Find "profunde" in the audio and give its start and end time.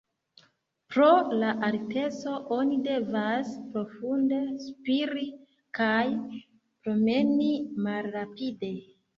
3.75-4.41